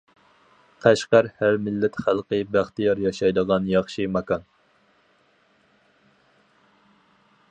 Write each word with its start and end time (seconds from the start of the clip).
قەشقەر 0.85 1.27
ھەر 1.41 1.57
مىللەت 1.67 1.99
خەلقى 2.05 2.39
بەختىيار 2.55 3.03
ياشايدىغان 3.03 3.69
ياخشى 3.73 4.09
ماكان. 4.15 4.49